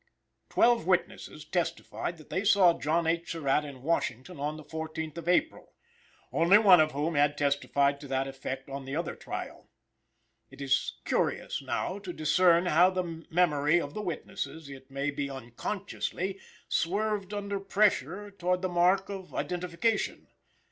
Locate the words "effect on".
8.27-8.85